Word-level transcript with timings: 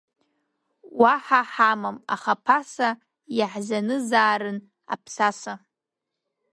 Уаҳа 1.01 1.41
ҳамам, 1.51 1.97
аха 2.15 2.33
ԥаса, 2.45 2.89
иаҳзанызаарын 3.37 4.57
аԥсаса. 4.93 5.53